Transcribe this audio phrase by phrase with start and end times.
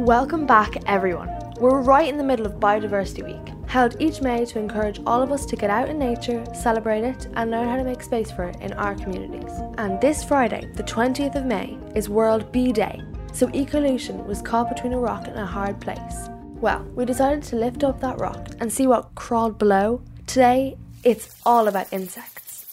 [0.00, 1.30] Welcome back, everyone.
[1.60, 5.30] We're right in the middle of Biodiversity Week, held each May to encourage all of
[5.30, 8.44] us to get out in nature, celebrate it, and learn how to make space for
[8.44, 9.52] it in our communities.
[9.76, 13.02] And this Friday, the 20th of May, is World Bee Day,
[13.32, 16.28] so Ecolution was caught between a rock and a hard place.
[16.60, 20.02] Well, we decided to lift up that rock and see what crawled below.
[20.26, 22.66] Today, it's all about insects.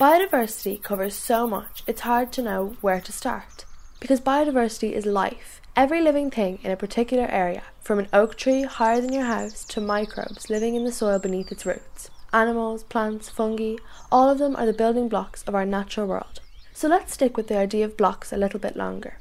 [0.00, 3.65] Biodiversity covers so much, it's hard to know where to start.
[4.06, 8.62] Because biodiversity is life, every living thing in a particular area, from an oak tree
[8.62, 12.08] higher than your house to microbes living in the soil beneath its roots.
[12.32, 13.78] Animals, plants, fungi,
[14.12, 16.38] all of them are the building blocks of our natural world.
[16.72, 19.18] So let's stick with the idea of blocks a little bit longer.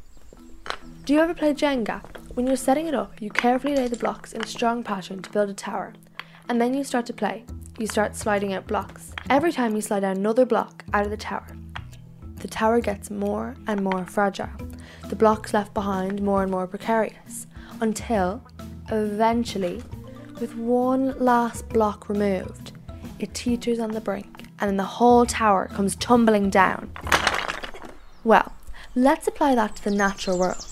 [1.04, 2.04] Do you ever play Jenga?
[2.36, 5.32] When you're setting it up, you carefully lay the blocks in a strong pattern to
[5.32, 5.94] build a tower,
[6.48, 7.44] and then you start to play.
[7.80, 9.14] You start sliding out blocks.
[9.32, 11.48] Every time you slide out another block out of the tower,
[12.36, 14.50] the tower gets more and more fragile,
[15.10, 17.48] the blocks left behind more and more precarious,
[17.82, 18.42] until
[18.90, 19.84] eventually,
[20.40, 22.72] with one last block removed,
[23.20, 26.92] it teeters on the brink and then the whole tower comes tumbling down.
[28.24, 28.54] Well,
[28.96, 30.66] let's apply that to the natural world.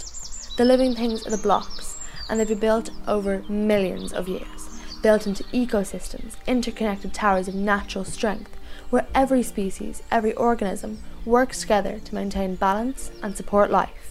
[0.58, 1.98] The living things are the blocks,
[2.30, 8.06] and they've been built over millions of years, built into ecosystems, interconnected towers of natural
[8.06, 8.56] strength,
[8.90, 14.03] where every species, every organism works together to maintain balance and support life.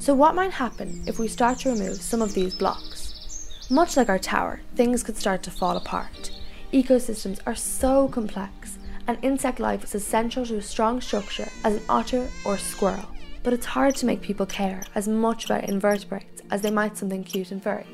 [0.00, 3.50] So, what might happen if we start to remove some of these blocks?
[3.68, 6.30] Much like our tower, things could start to fall apart.
[6.72, 11.82] Ecosystems are so complex, and insect life is essential to a strong structure as an
[11.86, 13.04] otter or squirrel.
[13.42, 17.22] But it's hard to make people care as much about invertebrates as they might something
[17.22, 17.86] cute and furry.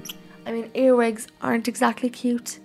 [0.46, 2.60] I mean, earwigs aren't exactly cute.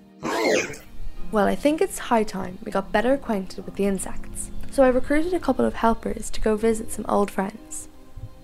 [1.31, 4.51] Well, I think it's high time we got better acquainted with the insects.
[4.69, 7.87] So I recruited a couple of helpers to go visit some old friends.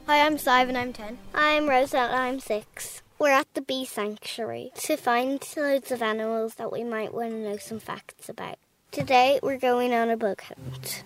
[0.07, 1.17] Hi, I'm Sive and I'm 10.
[1.35, 3.01] I'm Rosette, I'm 6.
[3.19, 7.37] We're at the bee sanctuary to find loads of animals that we might want to
[7.39, 8.57] know some facts about.
[8.91, 11.03] Today we're going on a bug hunt.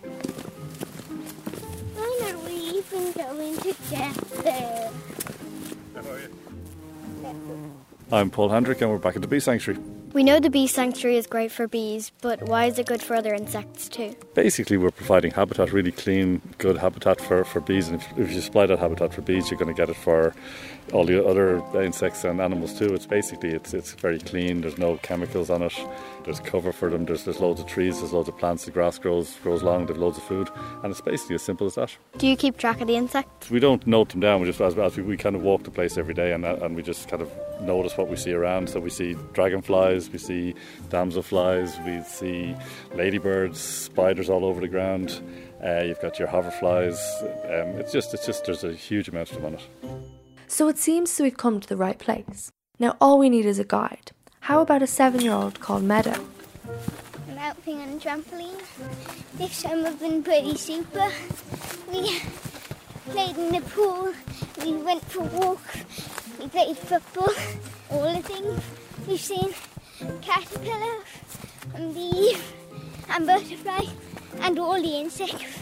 [1.96, 4.92] When are we even going to get there?
[8.12, 9.82] I'm Paul Hendrick, and we're back at the Bee Sanctuary.
[10.14, 13.16] We know the bee sanctuary is great for bees, but why is it good for
[13.16, 14.14] other insects too?
[14.34, 17.88] Basically, we're providing habitat, really clean, good habitat for, for bees.
[17.88, 20.34] And if, if you supply that habitat for bees, you're going to get it for
[20.92, 22.94] all the other insects and animals too.
[22.94, 24.62] It's basically it's it's very clean.
[24.62, 25.74] There's no chemicals on it.
[26.26, 27.06] There's cover for them.
[27.06, 28.00] There's there's loads of trees.
[28.00, 28.66] There's loads of plants.
[28.66, 29.86] The grass grows grows long.
[29.86, 30.50] There's loads of food,
[30.84, 31.96] and it's basically as simple as that.
[32.18, 33.50] Do you keep track of the insects?
[33.50, 34.42] We don't note them down.
[34.42, 36.76] We just as, as we, we kind of walk the place every day, and and
[36.76, 38.70] we just kind of notice what we see around.
[38.70, 40.56] So we see dragonflies, we see
[40.90, 42.56] damselflies, we see
[42.96, 45.22] ladybirds, spiders all over the ground.
[45.64, 46.98] Uh, you've got your hoverflies.
[47.46, 49.68] Um, it's just, it's just, there's a huge amount of them on it.
[50.48, 52.52] So it seems we've come to the right place.
[52.80, 54.12] Now all we need is a guide.
[54.42, 56.26] How about a seven-year-old called Meadow?
[57.30, 58.60] I'm out being on a trampoline.
[59.38, 61.10] This summer been pretty super.
[61.92, 62.22] We
[63.12, 64.12] played in the pool.
[64.64, 65.84] We went for walks.
[66.40, 67.34] We played football.
[67.92, 68.62] All the things
[69.08, 69.54] we've seen:
[70.22, 71.04] caterpillar,
[71.76, 72.38] and bee,
[73.10, 73.86] and butterfly,
[74.40, 75.60] and all the insects.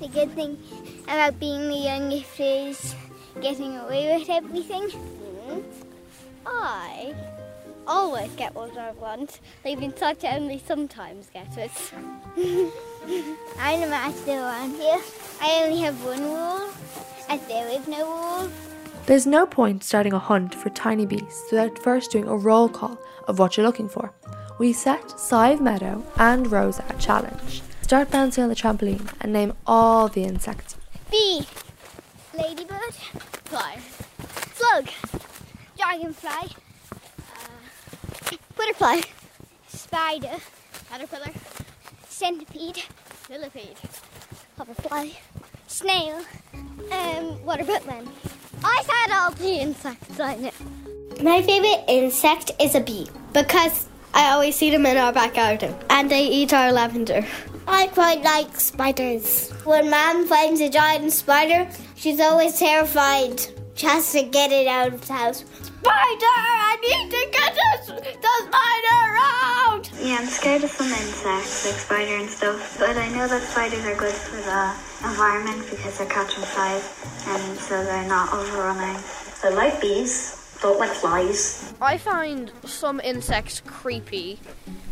[0.00, 0.58] The good thing
[1.04, 2.94] about being the youngest is
[3.40, 4.90] getting away with everything.
[6.46, 7.14] I
[7.86, 11.92] always get what I want, leaving such only sometimes get it.
[13.58, 15.00] I'm the master around here.
[15.40, 16.70] I only have one rule,
[17.28, 18.69] as there is no rule.
[19.10, 22.96] There's no point starting a hunt for tiny beasts without first doing a roll call
[23.26, 24.12] of what you're looking for.
[24.60, 27.60] We set Sive Meadow and Rosa a challenge.
[27.82, 30.76] Start bouncing on the trampoline and name all the insects.
[31.10, 31.44] Bee,
[32.38, 32.94] ladybird,
[33.46, 33.80] Fly.
[34.54, 34.88] slug,
[35.76, 36.54] dragonfly,
[37.34, 39.00] uh, butterfly,
[39.66, 40.36] spider,
[40.88, 41.32] Caterpillar.
[42.08, 42.84] centipede,
[43.28, 43.76] Millipede.
[44.56, 45.14] hoverfly,
[45.66, 46.20] snail,
[46.92, 48.08] um, water boatman.
[48.64, 50.50] I said all the insects I know.
[51.22, 55.74] My favorite insect is a bee because I always see them in our back garden
[55.88, 57.24] and they eat our lavender.
[57.68, 59.50] I quite like spiders.
[59.64, 63.40] When Mom finds a giant spider, she's always terrified.
[63.74, 65.44] She has to get it out of the house.
[65.82, 65.96] Spider!
[65.96, 69.90] I need to get this, the spider out!
[69.98, 73.84] Yeah, I'm scared of some insects, like spider and stuff, but I know that spiders
[73.86, 76.84] are good for the environment because they're catching flies
[77.28, 79.02] and so they're not overrunning.
[79.42, 81.72] I like bees, don't like flies.
[81.80, 84.38] I find some insects creepy.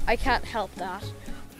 [0.06, 1.04] I can't help that.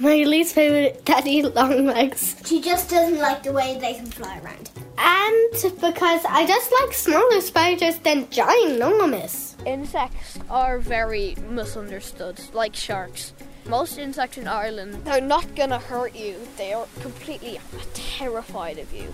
[0.00, 2.36] My least favorite daddy long legs.
[2.46, 4.70] She just doesn't like the way they can fly around.
[4.96, 9.54] And because I just like smaller spiders than ginormous.
[9.66, 13.32] Insects are very misunderstood, like sharks.
[13.66, 16.36] Most insects in Ireland, they're not gonna hurt you.
[16.56, 17.58] They are completely
[17.92, 19.12] terrified of you.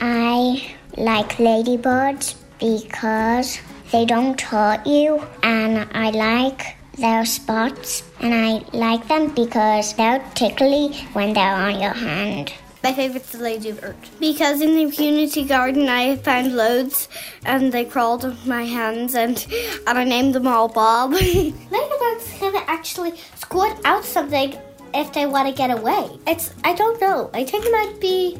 [0.00, 3.60] I like ladybirds because
[3.92, 10.24] they don't hurt you, and I like their spots, and I like them because they're
[10.34, 12.52] tickly when they're on your hand.
[12.82, 13.96] My favourite's the Lady of ladybird.
[14.18, 17.08] Because in the community garden I found loads
[17.44, 19.46] and they crawled on my hands and,
[19.86, 21.12] and I named them all Bob.
[21.12, 24.56] Ladybirds can actually squirt out something
[24.94, 26.08] if they want to get away.
[26.26, 27.30] It's, I don't know.
[27.34, 28.38] I think it might be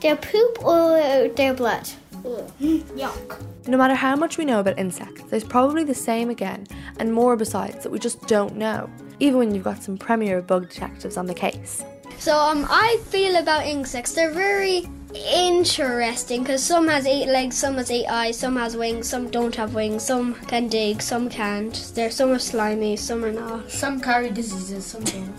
[0.00, 1.88] their poop or their blood.
[2.24, 2.52] Ugh.
[2.60, 3.42] Yuck.
[3.66, 6.66] No matter how much we know about insects, there's probably the same again,
[6.98, 8.88] and more besides that we just don't know,
[9.20, 11.84] even when you've got some premier bug detectives on the case.
[12.18, 14.12] So um, I feel about insects.
[14.14, 19.08] They're very interesting because some has eight legs, some has eight eyes, some has wings,
[19.08, 21.92] some don't have wings, some can dig, some can't.
[21.94, 23.70] There, some are slimy, some are not.
[23.70, 25.34] Some carry diseases, some don't.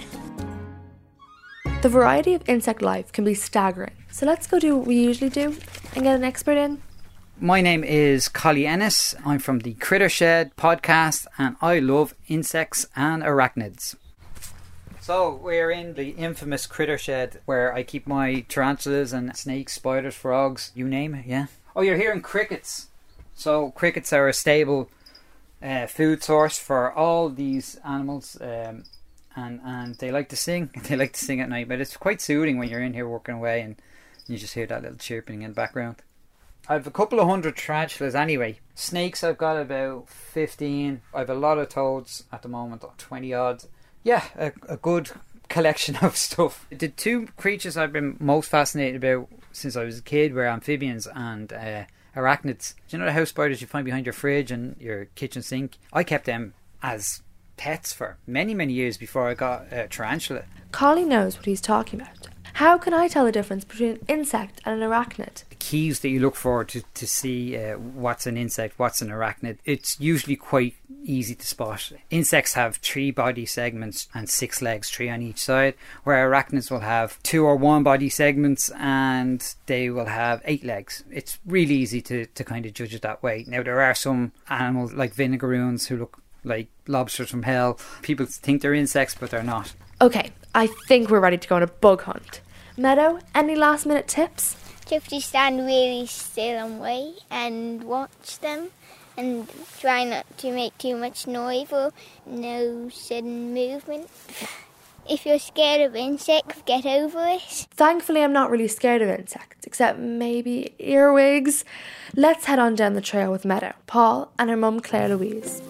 [1.81, 5.29] The variety of insect life can be staggering, so let's go do what we usually
[5.29, 5.55] do
[5.95, 6.81] and get an expert in.
[7.39, 9.15] My name is Collie Ennis.
[9.25, 13.95] I'm from the Critter Shed podcast and I love insects and arachnids.
[15.00, 20.15] So, we're in the infamous Critter Shed where I keep my tarantulas and snakes, spiders,
[20.15, 21.47] frogs, you name it, yeah.
[21.75, 22.88] Oh, you're hearing crickets.
[23.33, 24.89] So, crickets are a stable
[25.63, 28.38] uh, food source for all these animals.
[28.39, 28.83] Um,
[29.35, 30.69] and, and they like to sing.
[30.83, 33.35] They like to sing at night, but it's quite soothing when you're in here working
[33.35, 33.75] away and
[34.33, 35.97] you just hear that little chirping in the background.
[36.67, 38.59] I've a couple of hundred tarantulas anyway.
[38.75, 41.01] Snakes, I've got about 15.
[41.13, 43.63] I've a lot of toads at the moment, 20 odd.
[44.03, 45.11] Yeah, a, a good
[45.47, 46.67] collection of stuff.
[46.69, 51.07] The two creatures I've been most fascinated about since I was a kid were amphibians
[51.07, 51.85] and uh,
[52.15, 52.75] arachnids.
[52.87, 55.77] Do you know the house spiders you find behind your fridge and your kitchen sink?
[55.91, 56.53] I kept them
[56.83, 57.23] as
[57.57, 60.43] pets for many, many years before I got a tarantula.
[60.71, 62.29] Collie knows what he's talking about.
[62.53, 65.43] How can I tell the difference between an insect and an arachnid?
[65.49, 69.09] The keys that you look for to, to see uh, what's an insect, what's an
[69.09, 71.91] arachnid, it's usually quite easy to spot.
[72.09, 76.81] Insects have three body segments and six legs, three on each side, where arachnids will
[76.81, 81.03] have two or one body segments and they will have eight legs.
[81.11, 83.45] It's really easy to, to kind of judge it that way.
[83.47, 87.79] Now, there are some animals like vinegaroons who look like lobsters from hell.
[88.01, 89.73] People think they're insects, but they're not.
[90.01, 92.41] Okay, I think we're ready to go on a bug hunt.
[92.75, 94.55] Meadow, any last minute tips?
[94.87, 98.69] Just to stand really still and wait and watch them
[99.15, 99.47] and
[99.79, 101.91] try not to make too much noise or
[102.25, 104.09] no sudden movement.
[105.07, 107.67] If you're scared of insects, get over it.
[107.71, 111.63] Thankfully, I'm not really scared of insects, except maybe earwigs.
[112.15, 115.61] Let's head on down the trail with Meadow, Paul, and her mum Claire Louise.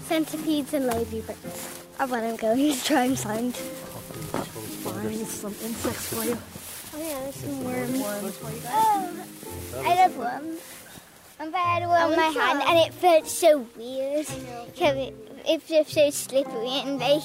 [0.00, 3.58] Centipedes and ladybirds are what I'm going to try and find.
[4.44, 6.38] Find some insects for you.
[6.94, 8.02] Oh yeah, there's some worms.
[8.68, 9.24] Oh,
[9.84, 10.60] I love worms.
[11.38, 14.26] I've had one on my hand and it felt so weird.
[14.66, 15.14] Because it,
[15.46, 17.22] it's just so slippery and like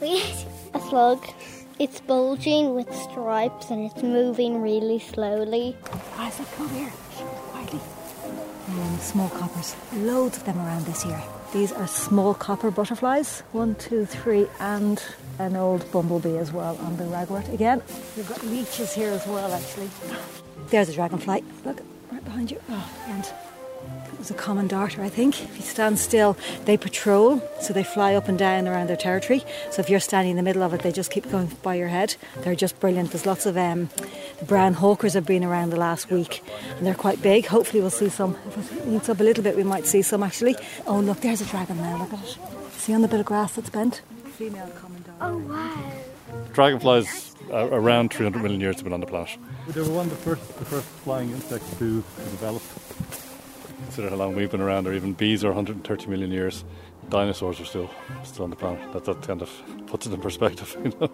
[0.00, 0.46] weird.
[0.74, 1.26] A slug.
[1.78, 5.76] It's bulging with stripes and it's moving really slowly.
[6.16, 6.90] Isaac, come here.
[6.90, 7.80] Quietly.
[8.68, 9.74] Um, small coppers.
[9.92, 11.20] Loads of them around this year.
[11.52, 13.40] These are small copper butterflies.
[13.52, 15.02] One, two, three, and
[15.38, 17.52] an old bumblebee as well on the ragwort.
[17.52, 17.82] Again,
[18.16, 19.90] we've got leeches here as well, actually.
[20.68, 21.44] There's a dragonfly.
[21.64, 22.60] Look, right behind you.
[22.70, 23.24] Oh, and
[24.12, 25.42] it was a common darter, I think.
[25.42, 29.44] If you stand still, they patrol, so they fly up and down around their territory.
[29.70, 31.88] So if you're standing in the middle of it, they just keep going by your
[31.88, 32.14] head.
[32.38, 33.10] They're just brilliant.
[33.10, 33.90] There's lots of um,
[34.46, 36.42] brown hawkers have been around the last week,
[36.76, 37.46] and they're quite big.
[37.46, 38.36] Hopefully, we'll see some.
[38.46, 40.56] If it needs up a little bit, we might see some actually.
[40.86, 41.98] Oh, look, there's a dragon now.
[41.98, 42.38] Look at it.
[42.72, 44.02] See on the bit of grass that's bent.
[44.32, 45.18] Female common darter.
[45.20, 45.92] Oh wow.
[46.52, 49.36] Dragonflies are around 300 million years have been on the planet.
[49.68, 52.62] They were one of the first, the first flying insects to develop.
[53.84, 56.64] Consider how long we've been around, or even bees are 130 million years.
[57.08, 57.90] Dinosaurs are still
[58.24, 58.92] still on the planet.
[58.92, 59.50] That, that kind of
[59.86, 60.76] puts it in perspective.
[60.84, 61.10] You know,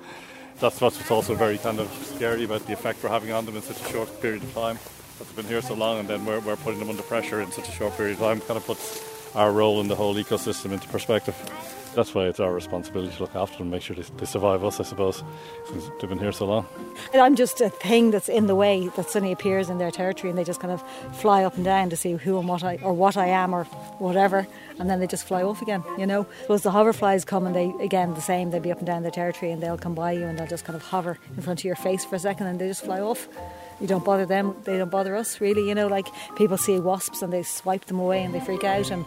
[0.60, 3.62] that's what's also very kind of scary about the effect we're having on them in
[3.62, 4.78] such a short period of time.
[5.18, 7.50] That they've been here so long, and then we're, we're putting them under pressure in
[7.52, 8.40] such a short period of time.
[8.40, 11.34] Kind of puts our role in the whole ecosystem into perspective.
[11.98, 14.78] That's why it's our responsibility to look after them, make sure they, they survive us,
[14.78, 15.24] I suppose,
[15.68, 16.64] since they've been here so long.
[17.12, 20.30] And I'm just a thing that's in the way that suddenly appears in their territory,
[20.30, 20.80] and they just kind of
[21.16, 23.64] fly up and down to see who and what I or what I am or
[23.98, 24.46] whatever,
[24.78, 25.82] and then they just fly off again.
[25.98, 28.52] You know, suppose the hoverflies come and they again the same.
[28.52, 30.64] They'll be up and down their territory, and they'll come by you, and they'll just
[30.64, 33.00] kind of hover in front of your face for a second, and they just fly
[33.00, 33.26] off.
[33.80, 35.68] You don't bother them; they don't bother us, really.
[35.68, 38.92] You know, like people see wasps and they swipe them away and they freak out,
[38.92, 39.04] and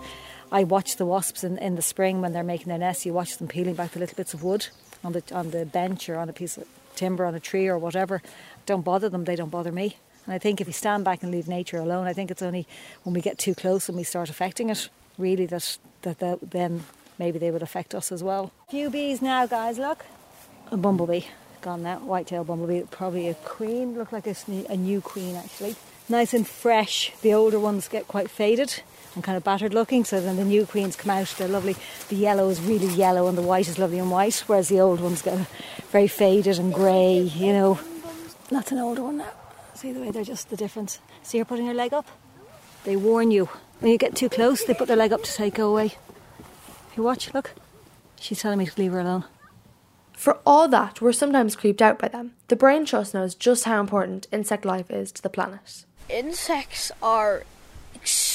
[0.51, 3.05] I watch the wasps in, in the spring when they're making their nests.
[3.05, 4.67] You watch them peeling back the little bits of wood
[5.03, 7.77] on the on the bench or on a piece of timber on a tree or
[7.77, 8.21] whatever.
[8.65, 9.23] Don't bother them.
[9.23, 9.97] They don't bother me.
[10.25, 12.67] And I think if we stand back and leave nature alone, I think it's only
[13.03, 16.83] when we get too close and we start affecting it, really, that that, then
[17.17, 18.51] maybe they would affect us as well.
[18.67, 19.79] A Few bees now, guys.
[19.79, 20.05] Look,
[20.69, 21.23] a bumblebee
[21.61, 21.99] gone now.
[21.99, 23.97] White-tailed bumblebee, probably a queen.
[23.97, 24.35] Look like a,
[24.69, 25.75] a new queen actually.
[26.09, 27.13] Nice and fresh.
[27.21, 28.81] The older ones get quite faded
[29.15, 30.03] and kind of battered looking.
[30.05, 31.75] So then the new queens come out, they're lovely.
[32.09, 34.99] The yellow is really yellow and the white is lovely and white, whereas the old
[34.99, 35.37] ones get
[35.91, 37.79] very faded and grey, you know.
[38.49, 39.31] That's an older one now.
[39.73, 40.99] See the way they're just the difference.
[41.23, 42.07] See her putting her leg up?
[42.83, 43.49] They warn you.
[43.79, 45.85] When you get too close, they put their leg up to say go away.
[45.85, 47.51] If you watch, look.
[48.19, 49.25] She's telling me to leave her alone.
[50.13, 52.33] For all that, we're sometimes creeped out by them.
[52.47, 55.85] The Brain Trust knows just how important insect life is to the planet.
[56.09, 57.43] Insects are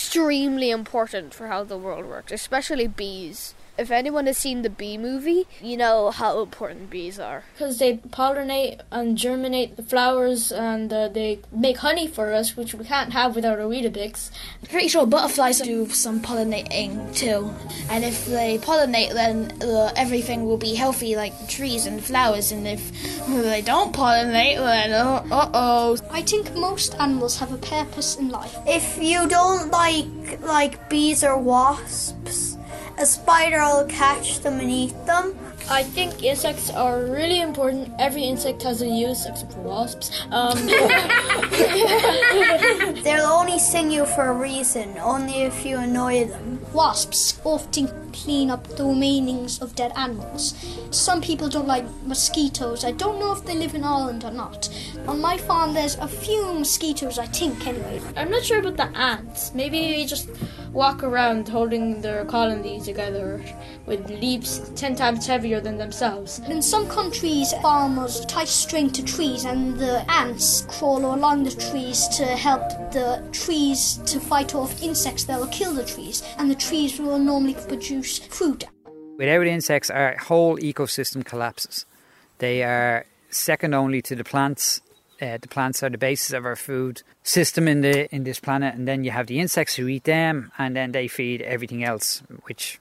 [0.06, 3.56] extremely important for how the world works, especially bees.
[3.78, 7.44] If anyone has seen the bee movie, you know how important bees are.
[7.52, 12.74] Because they pollinate and germinate the flowers and uh, they make honey for us, which
[12.74, 14.30] we can't have without our Weetabix.
[14.70, 17.50] Pretty sure butterflies do some pollinating too.
[17.90, 22.52] And if they pollinate, then uh, everything will be healthy, like trees and flowers.
[22.52, 22.90] And if
[23.26, 25.98] they don't pollinate, then uh oh.
[26.10, 28.56] I think most animals have a purpose in life.
[28.66, 32.55] If you don't like like bees or wasps,
[32.98, 35.34] a spider will catch them and eat them.
[35.68, 37.92] I think insects are really important.
[37.98, 40.12] Every insect has a use, except for wasps.
[40.30, 40.56] Um,
[43.02, 46.60] They'll only sting you for a reason, only if you annoy them.
[46.72, 50.54] Wasps often clean up the remainings of dead animals.
[50.90, 52.84] Some people don't like mosquitoes.
[52.84, 54.68] I don't know if they live in Ireland or not.
[55.08, 58.00] On my farm, there's a few mosquitoes, I think, anyway.
[58.16, 59.52] I'm not sure about the ants.
[59.52, 60.28] Maybe they just
[60.76, 63.42] walk around holding their colony together
[63.86, 66.38] with leaves 10 times heavier than themselves.
[66.50, 72.06] In some countries, farmers tie string to trees and the ants crawl along the trees
[72.08, 76.54] to help the trees to fight off insects that will kill the trees, and the
[76.54, 78.64] trees will normally produce fruit.
[79.16, 81.86] Without insects, our whole ecosystem collapses.
[82.36, 84.82] They are second only to the plants.
[85.20, 88.74] Uh, the plants are the basis of our food system in the in this planet,
[88.74, 92.22] and then you have the insects who eat them, and then they feed everything else,
[92.44, 92.78] which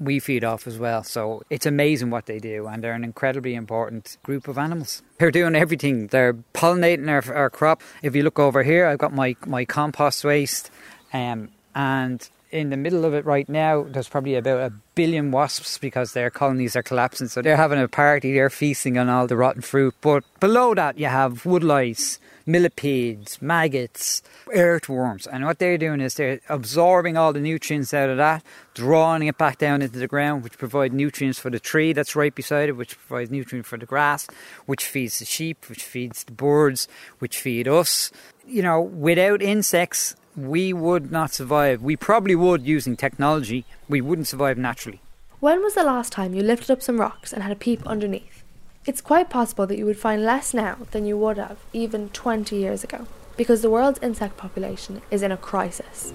[0.00, 1.02] we feed off as well.
[1.02, 5.02] So it's amazing what they do, and they're an incredibly important group of animals.
[5.18, 6.08] They're doing everything.
[6.08, 7.82] They're pollinating our, our crop.
[8.02, 10.70] If you look over here, I've got my my compost waste,
[11.12, 15.78] um, and in the middle of it right now, there's probably about a billion wasps
[15.78, 17.28] because their colonies are collapsing.
[17.28, 19.94] So they're having a party, they're feasting on all the rotten fruit.
[20.02, 24.22] But below that, you have woodlice, millipedes, maggots,
[24.54, 25.26] earthworms.
[25.26, 28.44] And what they're doing is they're absorbing all the nutrients out of that,
[28.74, 32.34] drawing it back down into the ground, which provide nutrients for the tree that's right
[32.34, 34.28] beside it, which provides nutrients for the grass,
[34.66, 36.86] which feeds the sheep, which feeds the birds,
[37.18, 38.10] which feed us.
[38.46, 41.82] You know, without insects, we would not survive.
[41.82, 43.64] We probably would using technology.
[43.88, 45.00] We wouldn't survive naturally.
[45.40, 48.42] When was the last time you lifted up some rocks and had a peep underneath?
[48.86, 52.56] It's quite possible that you would find less now than you would have even 20
[52.56, 56.12] years ago, because the world's insect population is in a crisis.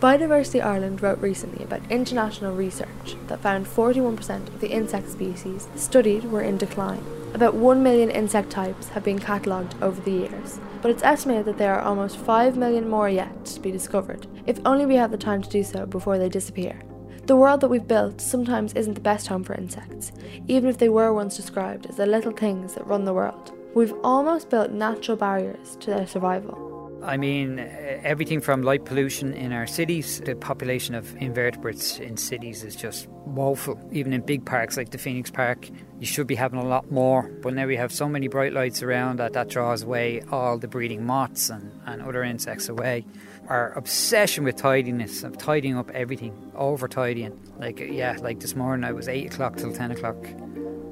[0.00, 6.22] Biodiversity Ireland wrote recently about international research that found 41% of the insect species studied
[6.26, 7.04] were in decline.
[7.34, 11.58] About 1 million insect types have been catalogued over the years, but it's estimated that
[11.58, 15.18] there are almost 5 million more yet to be discovered, if only we have the
[15.18, 16.78] time to do so before they disappear.
[17.26, 20.12] The world that we've built sometimes isn't the best home for insects,
[20.46, 23.50] even if they were once described as the little things that run the world.
[23.74, 26.67] We've almost built natural barriers to their survival.
[27.02, 32.16] I mean, uh, everything from light pollution in our cities, the population of invertebrates in
[32.16, 33.78] cities is just woeful.
[33.92, 35.68] Even in big parks like the Phoenix Park,
[36.00, 37.30] you should be having a lot more.
[37.42, 40.68] But now we have so many bright lights around that that draws away all the
[40.68, 43.04] breeding moths and, and other insects away.
[43.48, 47.38] Our obsession with tidiness, of tidying up everything, over tidying.
[47.58, 50.16] Like, yeah, like this morning I was 8 o'clock till 10 o'clock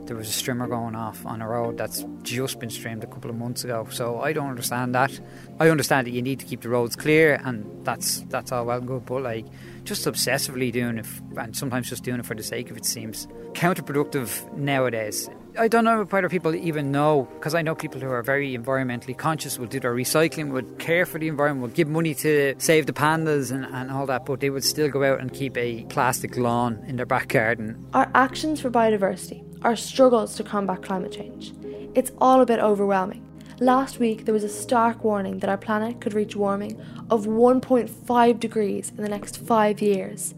[0.07, 3.31] there was a strimmer going off on a road that's just been streamed a couple
[3.31, 3.87] of months ago.
[3.91, 5.19] So I don't understand that.
[5.61, 8.79] I understand that you need to keep the roads clear, and that's that's all well
[8.79, 9.07] and good.
[9.07, 9.47] But like,
[9.85, 13.27] just obsessively doing it, and sometimes just doing it for the sake of it seems
[13.53, 15.29] counterproductive nowadays.
[15.59, 18.57] I don't know if other people even know, because I know people who are very
[18.57, 22.55] environmentally conscious will do their recycling, would care for the environment, would give money to
[22.59, 25.57] save the pandas and, and all that, but they would still go out and keep
[25.57, 27.87] a plastic lawn in their back garden.
[27.95, 31.53] Our actions for biodiversity, our struggles to combat climate change,
[31.97, 33.27] it's all a bit overwhelming.
[33.59, 36.81] Last week, there was a stark warning that our planet could reach warming
[37.11, 40.37] of 1.5 degrees in the next five years.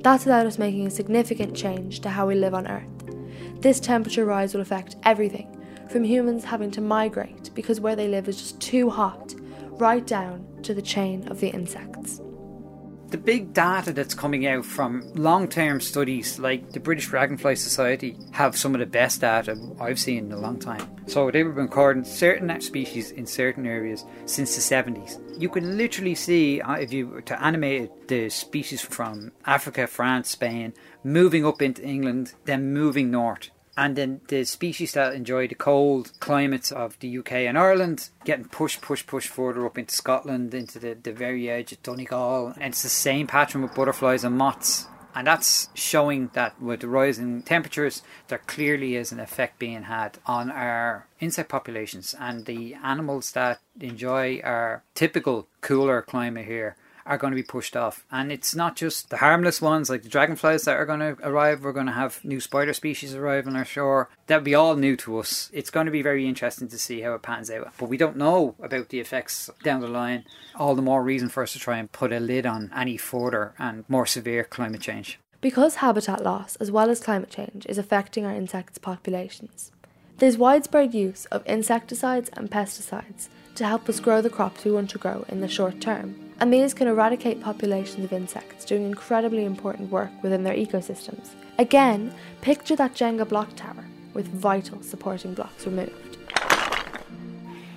[0.00, 3.62] That's without us making a significant change to how we live on Earth.
[3.62, 8.28] This temperature rise will affect everything, from humans having to migrate because where they live
[8.28, 9.34] is just too hot,
[9.78, 12.20] right down to the chain of the insects.
[13.08, 18.16] The big data that's coming out from long term studies like the British Dragonfly Society
[18.32, 20.84] have some of the best data I've seen in a long time.
[21.06, 25.20] So they've been recording certain species in certain areas since the 70s.
[25.40, 30.30] You can literally see, uh, if you were to animate the species from Africa, France,
[30.30, 35.54] Spain, moving up into England, then moving north and then the species that enjoy the
[35.54, 40.54] cold climates of the UK and Ireland getting pushed, pushed, pushed further up into Scotland,
[40.54, 42.54] into the, the very edge of Donegal.
[42.58, 44.86] And it's the same pattern with butterflies and moths.
[45.14, 50.18] And that's showing that with the rising temperatures, there clearly is an effect being had
[50.26, 52.14] on our insect populations.
[52.18, 57.76] And the animals that enjoy our typical cooler climate here are going to be pushed
[57.76, 58.04] off.
[58.10, 61.62] And it's not just the harmless ones like the dragonflies that are going to arrive.
[61.62, 64.08] We're going to have new spider species arrive on our shore.
[64.26, 65.50] That'll be all new to us.
[65.52, 67.72] It's going to be very interesting to see how it pans out.
[67.78, 70.24] But we don't know about the effects down the line.
[70.56, 73.54] All the more reason for us to try and put a lid on any further
[73.58, 75.18] and more severe climate change.
[75.40, 79.70] Because habitat loss, as well as climate change, is affecting our insects' populations,
[80.18, 84.90] there's widespread use of insecticides and pesticides to help us grow the crops we want
[84.90, 89.44] to grow in the short term and these can eradicate populations of insects doing incredibly
[89.44, 91.30] important work within their ecosystems.
[91.58, 92.12] Again,
[92.42, 96.18] picture that Jenga block tower with vital supporting blocks removed.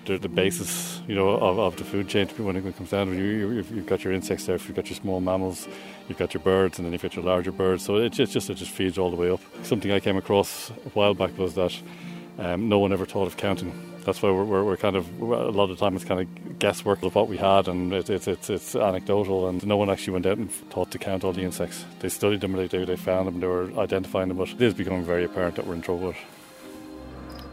[0.05, 3.23] The, the basis, you know, of, of the food chain when it comes down, you,
[3.23, 5.67] you, you've got your insects there, you've got your small mammals,
[6.07, 7.85] you've got your birds, and then you've got your larger birds.
[7.85, 9.41] So it just it just feeds all the way up.
[9.63, 11.79] Something I came across a while back was that
[12.39, 13.73] um, no one ever thought of counting
[14.05, 16.59] that's why we're, we're, we're, kind of a lot of the time it's kind of
[16.59, 20.13] guesswork of what we had and it, it's it's it's anecdotal and no one actually
[20.13, 23.27] went out and thought to count all the insects they studied them they, they found
[23.27, 26.13] them they were identifying them but it is becoming very apparent that we're in trouble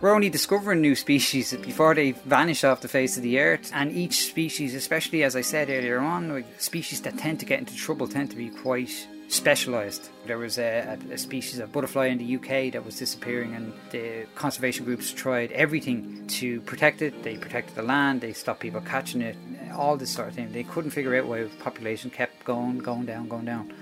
[0.00, 3.70] we're only discovering new species before they vanish off the face of the earth.
[3.72, 7.60] And each species, especially as I said earlier on, like species that tend to get
[7.60, 10.10] into trouble tend to be quite specialised.
[10.26, 14.26] There was a, a, species of butterfly in the UK that was disappearing, and the
[14.34, 17.22] conservation groups tried everything to protect it.
[17.22, 19.36] They protected the land, they stopped people catching it,
[19.74, 20.52] all this sort of thing.
[20.52, 23.72] They couldn't figure out why the population kept going, going down, going down.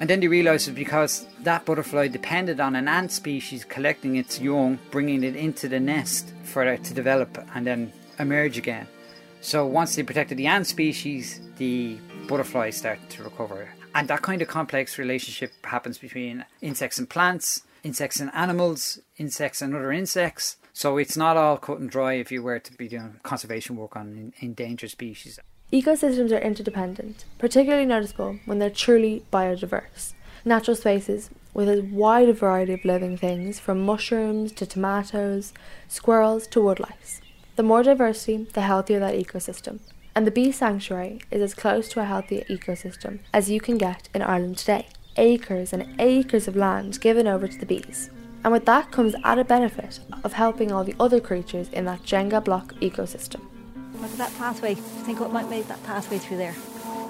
[0.00, 4.40] And then they realised it because that butterfly depended on an ant species collecting its
[4.40, 8.88] young, bringing it into the nest for it to develop and then emerge again.
[9.42, 14.42] So once they protected the ant species, the butterflies started to recover and that kind
[14.42, 20.56] of complex relationship happens between insects and plants, insects and animals, insects and other insects.
[20.72, 23.96] So it's not all cut and dry if you were to be doing conservation work
[23.96, 25.38] on endangered species.
[25.72, 30.12] Ecosystems are interdependent, particularly noticeable when they're truly biodiverse.
[30.44, 35.52] Natural spaces with as wide a variety of living things, from mushrooms to tomatoes,
[35.88, 37.20] squirrels to woodlice.
[37.56, 39.80] The more diversity, the healthier that ecosystem,
[40.14, 44.08] and the bee sanctuary is as close to a healthy ecosystem as you can get
[44.14, 44.88] in Ireland today.
[45.16, 48.10] Acres and acres of land given over to the bees.
[48.44, 52.44] And with that comes added benefit of helping all the other creatures in that Jenga
[52.44, 53.40] block ecosystem.
[53.94, 54.74] What's that pathway?
[54.74, 56.56] Think what might make that pathway through there?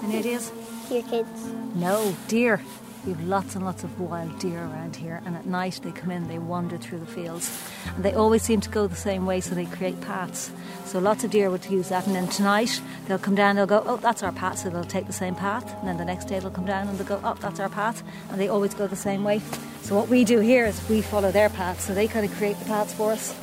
[0.02, 0.52] Any ideas?
[0.88, 1.52] Deer kids.
[1.74, 2.60] No, deer.
[3.04, 6.12] We have lots and lots of wild deer around here, and at night they come
[6.12, 7.50] in, they wander through the fields,
[7.96, 10.52] and they always seem to go the same way, so they create paths.
[10.84, 13.82] So lots of deer would use that, and then tonight they'll come down, they'll go,
[13.86, 16.38] oh, that's our path, so they'll take the same path, and then the next day
[16.38, 18.94] they'll come down and they'll go, oh, that's our path, and they always go the
[18.94, 19.40] same way.
[19.82, 22.56] So what we do here is we follow their paths, so they kind of create
[22.60, 23.34] the paths for us.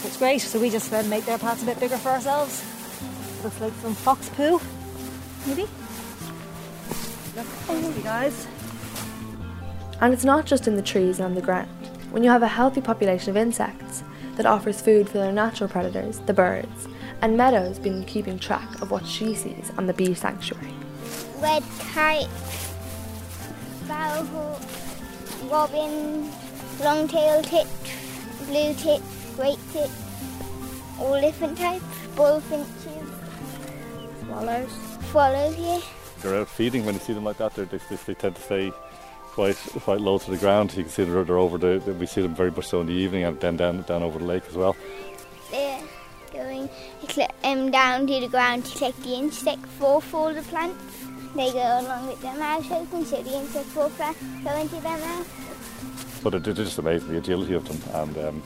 [0.00, 0.40] So it's great.
[0.40, 2.64] So we just then make their paths a bit bigger for ourselves.
[3.44, 4.60] Looks like some fox poo,
[5.46, 5.66] maybe.
[7.36, 8.46] Look, you guys.
[10.00, 11.68] And it's not just in the trees and on the ground.
[12.10, 14.02] When you have a healthy population of insects
[14.36, 16.88] that offers food for their natural predators, the birds,
[17.20, 20.72] and Meadows been keeping track of what she sees on the bee sanctuary.
[21.40, 22.28] Red kite,
[23.84, 24.58] sparrow,
[25.50, 26.30] robin,
[26.80, 27.66] long-tailed tit,
[28.46, 29.02] blue tit,
[29.34, 29.90] great tit,
[31.00, 31.84] all different types,
[32.14, 32.66] bullfinches,
[34.24, 34.70] Swallows.
[35.10, 35.80] swallows, yeah.
[36.20, 37.54] They're out feeding when you see them like that.
[37.54, 38.72] They're, they, they tend to stay
[39.32, 40.74] quite quite low to the ground.
[40.76, 41.94] You can see they're, they're over the.
[41.94, 44.24] We see them very much so in the evening and then down down over the
[44.24, 44.76] lake as well.
[45.50, 45.82] They're
[46.32, 46.68] going
[47.44, 50.82] um, down to the ground to collect the insect for for the plants.
[51.34, 54.98] They go along with their mouths open so the insect for plants go into their
[54.98, 56.20] mouth.
[56.22, 58.42] But it, it's just amazing the agility of them, and um,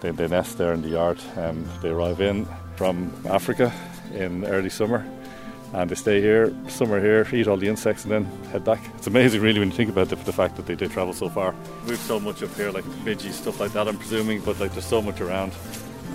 [0.00, 1.20] they, they nest there in the yard.
[1.36, 3.72] Um, they arrive in from Africa
[4.12, 5.06] in early summer,
[5.72, 8.80] and they stay here, summer here, eat all the insects, and then head back.
[8.96, 11.28] It's amazing, really, when you think about the, the fact that they did travel so
[11.28, 11.54] far.
[11.86, 13.88] We've so much up here, like midges, stuff like that.
[13.88, 15.52] I'm presuming, but like there's so much around,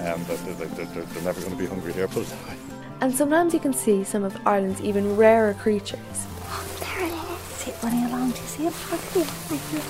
[0.02, 2.08] um, that they're, they're, they're, they're never going to be hungry here.
[2.08, 2.58] Put it that way.
[3.02, 6.00] And sometimes you can see some of Ireland's even rarer creatures.
[6.80, 7.40] There it is.
[7.58, 8.32] See it running along.
[8.32, 8.74] Do you see it?
[8.92, 9.28] Look at it.
[9.52, 9.86] I see it.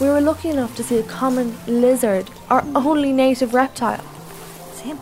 [0.00, 4.04] We were lucky enough to see a common lizard, our only native reptile.
[4.72, 4.98] See him?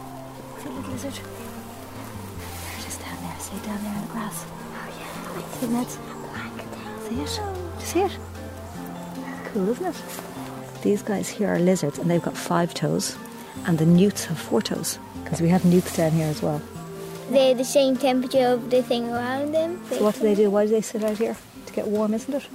[0.59, 1.18] See the lizard?
[5.62, 5.85] Yeah.
[5.85, 7.27] See it, Ned?
[7.27, 7.40] See it?
[7.79, 8.18] See it?
[9.46, 10.03] Cool, isn't it?
[10.83, 13.16] These guys here are lizards and they've got five toes
[13.66, 16.61] and the newts have four toes because we have newts down here as well.
[17.31, 19.81] They're the same temperature of the thing around them.
[19.90, 20.51] So what do they do?
[20.51, 21.37] Why do they sit out here?
[21.66, 22.48] To get warm, isn't it?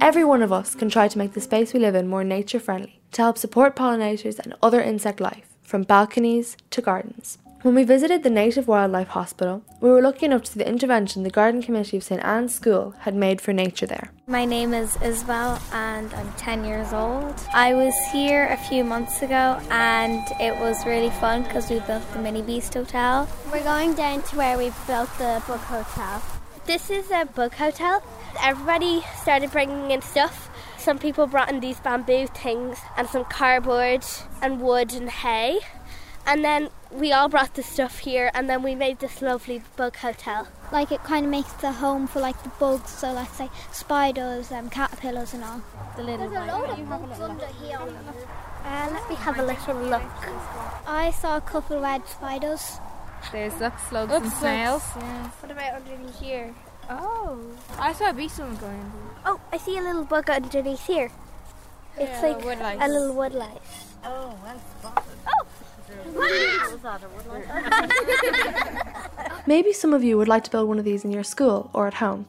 [0.00, 2.60] Every one of us can try to make the space we live in more nature
[2.60, 7.38] friendly to help support pollinators and other insect life, from balconies to gardens.
[7.62, 11.22] When we visited the Native Wildlife Hospital, we were lucky enough to see the intervention
[11.22, 14.10] the Garden Committee of St Anne's School had made for nature there.
[14.26, 17.40] My name is Isabel and I'm 10 years old.
[17.54, 22.02] I was here a few months ago and it was really fun because we built
[22.12, 23.28] the Mini Beast Hotel.
[23.52, 26.20] We're going down to where we built the book hotel.
[26.66, 28.02] This is a book hotel.
[28.42, 30.50] Everybody started bringing in stuff.
[30.78, 34.04] Some people brought in these bamboo things and some cardboard
[34.40, 35.60] and wood and hay.
[36.26, 39.96] And then we all brought the stuff here and then we made this lovely bug
[39.96, 40.48] hotel.
[40.70, 44.50] Like it kind of makes the home for like the bugs, so let's say spiders
[44.50, 45.62] and caterpillars and all.
[45.96, 47.78] The little There's a load of bugs under here.
[48.64, 50.02] Uh, let me have a little look.
[50.86, 52.78] I saw a couple of red spiders.
[53.30, 54.82] There's look slugs Look, and snails.
[54.96, 55.28] Yeah.
[55.40, 56.54] What about underneath here?
[56.90, 57.40] Oh,
[57.78, 58.92] I saw a beast one going.
[59.24, 61.10] Oh, I see a little bug underneath here.
[61.96, 63.94] It's Yeah, like a little wood lice.
[64.04, 65.18] Oh, well spotted.
[65.26, 65.46] Oh!
[69.46, 71.86] Maybe some of you would like to build one of these in your school or
[71.86, 72.26] at home.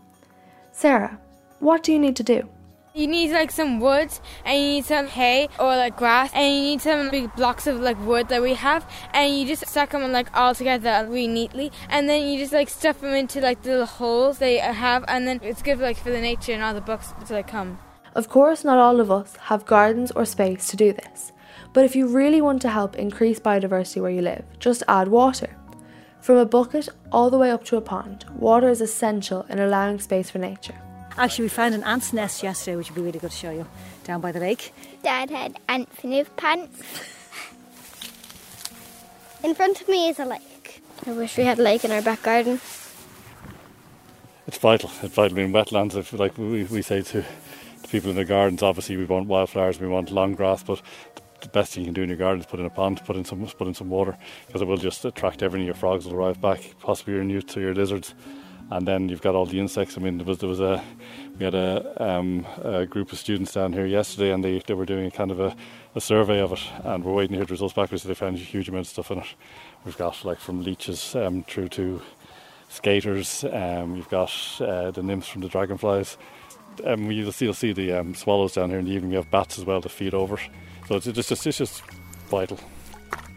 [0.71, 1.19] Sarah,
[1.59, 2.49] what do you need to do?
[2.95, 4.11] You need like some wood,
[4.45, 7.79] and you need some hay or like grass, and you need some big blocks of
[7.79, 11.71] like wood that we have, and you just stack them like all together really neatly,
[11.89, 15.27] and then you just like stuff them into like the little holes they have, and
[15.27, 17.79] then it's good like for the nature and all the bugs to like come.
[18.13, 21.31] Of course, not all of us have gardens or space to do this,
[21.73, 25.55] but if you really want to help increase biodiversity where you live, just add water.
[26.21, 29.99] From a bucket all the way up to a pond, water is essential in allowing
[29.99, 30.75] space for nature.
[31.17, 33.67] Actually, we found an ant's nest yesterday, which would be really good to show you,
[34.03, 34.73] down by the lake.
[35.03, 36.81] Dad had infinite pants.
[39.43, 40.81] In front of me is a lake.
[41.05, 42.61] I wish we had a lake in our back garden.
[44.47, 44.89] It's vital.
[45.01, 45.95] It's vital in wetlands.
[45.95, 47.25] If, like we, we say to
[47.81, 50.81] the people in their gardens, obviously we want wildflowers, we want long grass, but
[51.15, 53.15] the best thing you can do in your garden is put in a pond, put
[53.15, 55.65] in some, put in some water, because it will just attract everything.
[55.65, 58.13] Your frogs will arrive back, possibly your newts or your lizards,
[58.71, 59.97] and then you've got all the insects.
[59.97, 60.83] I mean, there was there was a
[61.37, 64.85] we had a, um, a group of students down here yesterday, and they, they were
[64.85, 65.55] doing a kind of a,
[65.95, 67.89] a survey of it, and we're waiting to hear the results back.
[67.89, 69.35] because they found a huge amount of stuff in it.
[69.83, 72.01] We've got like from leeches um, through to
[72.69, 73.43] skaters.
[73.43, 76.17] Um, you've got uh, the nymphs from the dragonflies.
[76.85, 79.11] Um, you'll see, you'll see the um, swallows down here in the evening.
[79.11, 80.39] We have bats as well to feed over.
[80.87, 81.81] So it's just, it's
[82.29, 82.59] vital.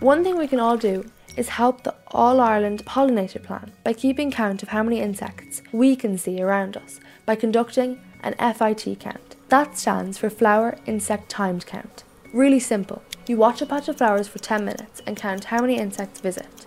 [0.01, 1.05] One thing we can all do
[1.37, 5.95] is help the All Ireland Pollinator Plan by keeping count of how many insects we
[5.97, 9.37] can see around us by conducting an FIT count.
[9.49, 12.05] That stands for Flower Insect Timed Count.
[12.33, 13.03] Really simple.
[13.29, 16.67] You watch a patch of flowers for 10 minutes and count how many insects visit.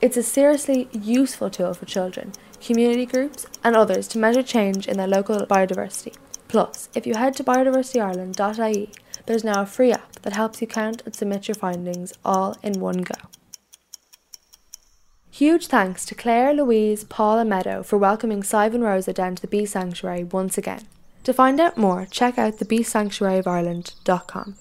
[0.00, 4.96] It's a seriously useful tool for children, community groups, and others to measure change in
[4.96, 6.14] their local biodiversity.
[6.52, 8.90] Plus, if you head to biodiversityireland.ie,
[9.24, 12.78] there's now a free app that helps you count and submit your findings all in
[12.78, 13.14] one go.
[15.30, 19.40] Huge thanks to Claire, Louise, Paul, and Meadow for welcoming Sive and Rosa down to
[19.40, 20.82] the Bee Sanctuary once again.
[21.24, 24.56] To find out more, check out thebeesanctuaryofireland.com.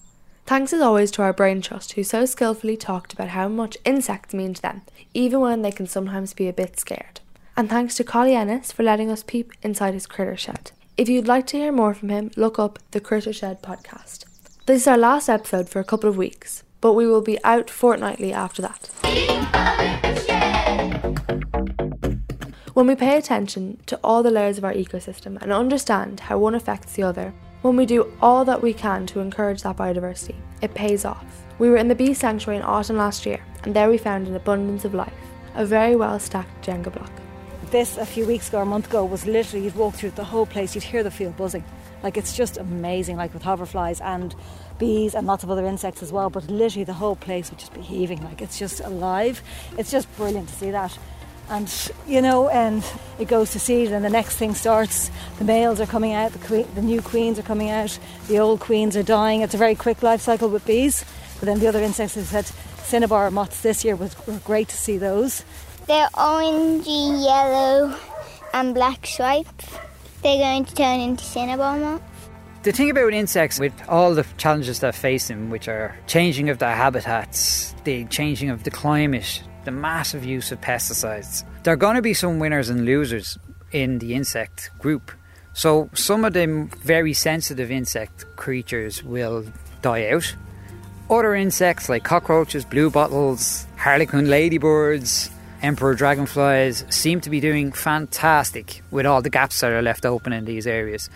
[0.45, 4.33] Thanks as always to our brain trust who so skillfully talked about how much insects
[4.33, 7.19] mean to them, even when they can sometimes be a bit scared.
[7.57, 10.71] And thanks to Collie Ennis for letting us peep inside his critter shed.
[11.01, 14.25] If you'd like to hear more from him, look up the Critter Shed podcast.
[14.67, 17.71] This is our last episode for a couple of weeks, but we will be out
[17.71, 18.87] fortnightly after that.
[22.75, 26.53] When we pay attention to all the layers of our ecosystem and understand how one
[26.53, 27.33] affects the other,
[27.63, 31.25] when we do all that we can to encourage that biodiversity, it pays off.
[31.57, 34.35] We were in the bee sanctuary in autumn last year, and there we found an
[34.35, 35.11] abundance of life,
[35.55, 37.20] a very well stacked Jenga block.
[37.71, 40.25] This, a few weeks ago or a month ago, was literally you'd walk through the
[40.25, 41.63] whole place, you'd hear the field buzzing.
[42.03, 44.35] Like it's just amazing, like with hoverflies and
[44.77, 46.29] bees and lots of other insects as well.
[46.29, 49.41] But literally the whole place would just be heaving, like it's just alive.
[49.77, 50.97] It's just brilliant to see that.
[51.49, 52.83] And you know, and
[53.19, 55.09] it goes to seed, and the next thing starts.
[55.39, 58.59] The males are coming out, the, queen, the new queens are coming out, the old
[58.59, 59.41] queens are dying.
[59.41, 61.05] It's a very quick life cycle with bees.
[61.39, 62.53] But then the other insects, as I said,
[62.83, 65.45] cinnabar moths this year was were great to see those.
[65.87, 67.95] They're orangey, yellow,
[68.53, 69.65] and black stripes.
[70.21, 72.03] They're going to turn into cinnabar moths.
[72.63, 76.75] The thing about insects, with all the challenges they're facing, which are changing of their
[76.75, 82.03] habitats, the changing of the climate, the massive use of pesticides, there are going to
[82.03, 83.39] be some winners and losers
[83.71, 85.11] in the insect group.
[85.53, 89.45] So some of them very sensitive insect creatures will
[89.81, 90.35] die out.
[91.09, 99.05] Other insects like cockroaches, bluebottles, harlequin ladybirds, emperor dragonflies seem to be doing fantastic with
[99.05, 101.09] all the gaps that are left open in these areas.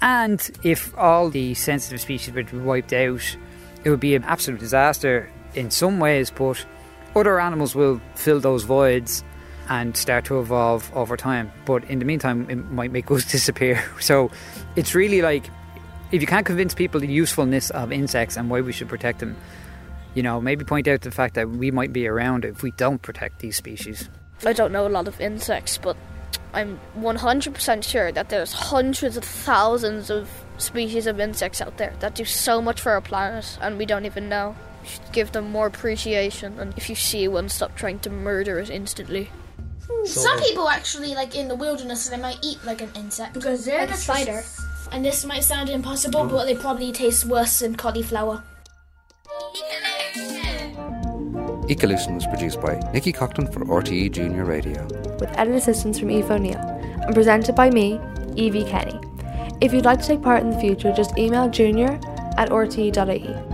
[0.00, 3.36] And if all the sensitive species were to be wiped out,
[3.84, 6.64] it would be an absolute disaster in some ways, but
[7.16, 9.24] other animals will fill those voids
[9.68, 11.50] and start to evolve over time.
[11.64, 13.84] But in the meantime, it might make us disappear.
[14.00, 14.30] So
[14.76, 15.50] it's really like
[16.10, 19.36] if you can't convince people the usefulness of insects and why we should protect them,
[20.14, 23.00] you know, maybe point out the fact that we might be around if we don't
[23.02, 24.08] protect these species.
[24.44, 25.96] I don't know a lot of insects, but
[26.54, 32.14] I'm 100% sure that there's hundreds of thousands of species of insects out there that
[32.14, 34.56] do so much for our planet and we don't even know.
[34.82, 38.58] We should give them more appreciation, and if you see one, stop trying to murder
[38.58, 39.30] it instantly.
[39.88, 43.64] Hmm, some people actually, like in the wilderness, they might eat like an insect Because
[43.64, 44.44] they're like a spider.
[44.92, 48.42] And this might sound impossible, but they probably taste worse than cauliflower.
[51.68, 54.84] Ecolution was produced by Nikki Cockton for RTE Junior Radio.
[55.20, 58.00] with edit assistance from Eve O'Neill and presented by me,
[58.36, 58.98] Evie Kenny.
[59.60, 62.00] If you'd like to take part in the future, just email junior
[62.38, 63.47] at rte.ie.